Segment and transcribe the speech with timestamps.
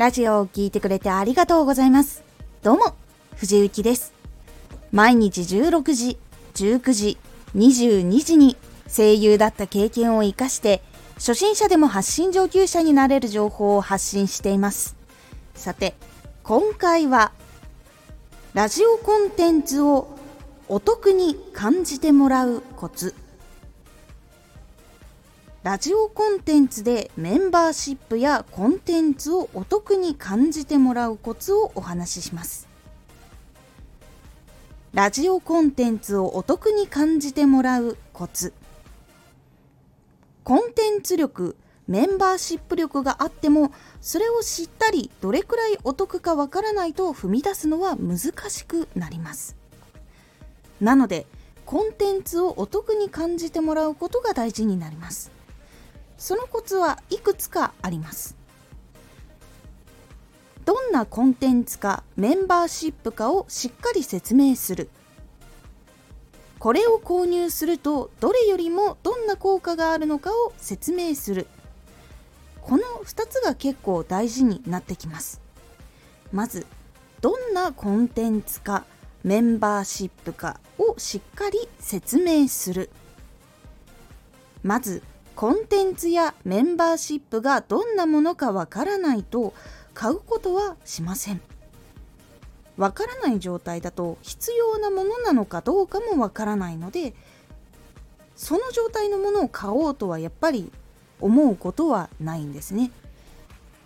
[0.00, 2.24] ラジオを聴いてくれてありがとうございます。
[2.62, 2.96] どうも、
[3.36, 4.14] 藤幸です。
[4.92, 6.16] 毎日16時、
[6.54, 7.18] 19時、
[7.54, 8.56] 22時に
[8.88, 10.82] 声優だった経験を活かして、
[11.16, 14.96] 初心者でも発信上級者になれる情報を発信しています。
[15.54, 15.94] さて、
[16.44, 17.32] 今回は、
[18.54, 20.16] ラジオコンテンツを
[20.68, 23.14] お得に感じてもらうコツ。
[25.62, 32.66] ラジオコンテンツでメンバーシップやコンテンツをお得に感じてもらうコツをお話しします。
[34.94, 38.54] ラジオコンテンツをお得に感じてもらうコツ。
[40.44, 49.56] コンテンツ力、メンバーシップ力があっても、それを知ったり、どれくらいお得かわからないと踏み出すのは難しくなります。
[50.80, 51.26] なので、
[51.66, 55.38] コンテンツをお得に感じてもらうことが大事になります。
[56.20, 58.36] そのコツはいくつかあります。
[60.66, 64.90] どんなコンテンツかメンバーシップかをしっかり説明する。
[66.58, 71.46] これを購入するとどれよりもどんな効果があるのかを説明する。
[72.60, 75.40] この2つが結構大事になってきます。
[76.32, 76.66] まず
[77.22, 78.84] どんなコンテンツか
[79.24, 82.90] メンバーシップかをしっかり説明する。
[84.62, 85.02] まず
[85.40, 89.54] コンテンツやメンバーシップがどんなものかわからないと
[89.94, 91.40] 買うことはしません。
[92.76, 97.14] わからない状態だと必要なものなのかどうかもわからないので
[98.36, 100.70] その状態のものを買おうとはやっぱり
[101.22, 102.90] 思うことはないんですね。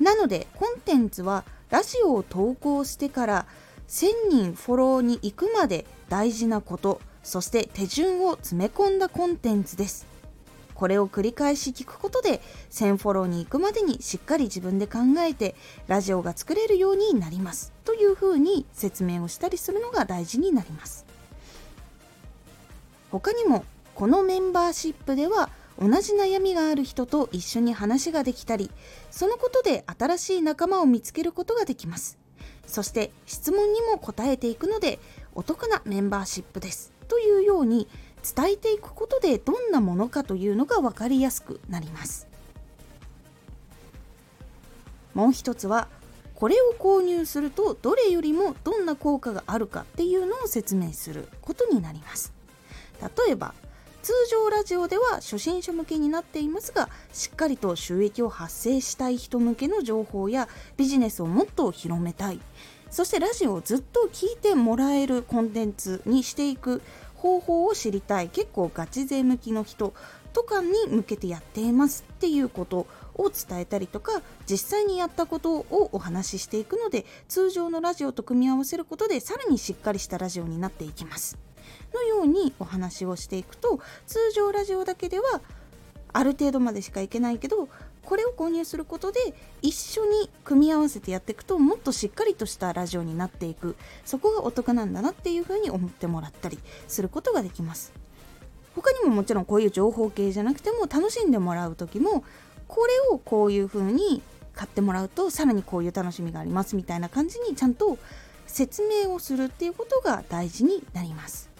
[0.00, 3.46] なのでコンテンツはラジオを投稿してから
[3.88, 10.11] 1000人フォローに行くまで大事なことそして手順を詰め込んだコンテンツです。
[10.74, 15.54] これを繰り返し聞くことで1000フォローに行くまでにしっかり自分で考えて
[15.86, 17.72] ラジオが作れるようになります。
[17.84, 21.04] というふうに説明をしたりするのが大事になります。
[23.10, 28.70] 他にもこのメンバーシップでは同じ悩みがある人と一緒に話ができたり
[29.10, 32.18] そのことで新しい仲間を見つけることができます。
[32.66, 34.98] そして質問にも答えていくので
[35.34, 36.92] お得なメンバーシップです。
[37.08, 37.88] というように
[38.22, 42.26] 伝えていくことでどんなものかというのが分かりやすくなります。
[45.14, 45.88] もう一つは
[46.34, 52.32] これを購入するとどれよりもどんな効果があるかっていうのを説明することになります。
[53.00, 53.54] 例えば
[54.02, 62.40] 通常ラジオでは初心者向けになっていますがしっかりと収益を発生したい人向けの情報やビジネスをもっと広めたい。
[62.90, 66.82] そしてラジオをずっと聞いてもらえるコンテンツにしていく。
[67.22, 68.28] 方法を知りたい。
[68.28, 69.94] 結構ガチ勢向きの人
[70.32, 81.38] とかに向けてやっていますっていうことを伝えたりとか実際にやったことをお話ししていくので通常のラジオと組み合わせることでさらにしっかりしたラジオになっていきます。
[81.94, 85.42] のようにお話をしていくと通常ラジオだけでは
[86.12, 87.68] ある程度までしかいけないけど
[88.04, 89.20] これを購入することで
[89.62, 93.76] 一緒に組み合わせてやっていくともっとしっかりとしたラジオになっていく。
[94.04, 96.58] そこがお得なんだなっていうふうに思ってもらったり
[96.88, 97.92] することができます。
[98.74, 102.24] 他にももちろんこういう情報系じゃなくても楽しんでもらう時も
[102.68, 104.22] これをこういうふうに
[104.54, 107.98] 買ってもらうとさらにこういう楽しみがありますみたいな感じにちゃんと
[108.46, 111.50] 説明をするっていうことが大事になります。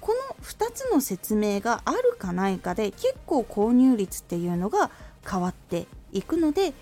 [0.00, 4.90] この2つの説明があるかないかで結構購入率っていうのが
[5.28, 6.72] 変わっていくので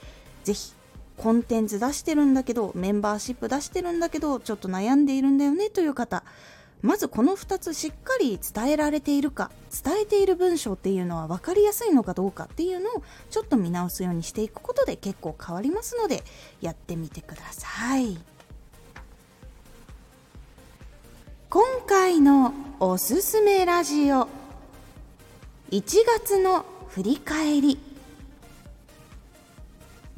[0.45, 0.73] 是非
[1.17, 6.23] コンテンツ出してるんだけどメンバーシップ出してるんだけどちょっと悩んでいるんだよねという方。
[6.83, 9.51] まずこの2つしっかり伝えられているか
[9.83, 16.23] 伝えている文章っていうのは分かりやすいのかどうかっていうのをちょっと見直すようにしていくことで結構変わりますので
[16.61, 18.19] やってみてください。
[21.49, 24.29] 今回のおすすめラジオ。
[25.71, 25.83] 1
[26.21, 27.95] 月の振り返り。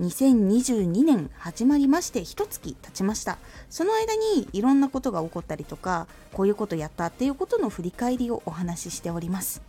[0.01, 3.37] 2022年始まりまして一月経ちました。
[3.69, 9.61] その間にいろんなことが起こったりとかこういうことやったっていうことの振り返りをお話ししております。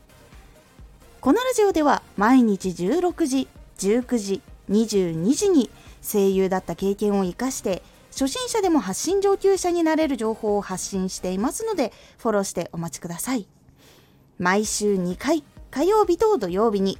[1.20, 3.48] このラジオでは毎日16時
[3.80, 5.72] 19時22時に
[6.04, 7.82] 声優だった経験を生かして
[8.12, 13.48] 初心者でも発信上級者になれる情報を発信していますのでフォローしてお待ちください。
[14.38, 17.00] 毎週2回火曜日と土曜日に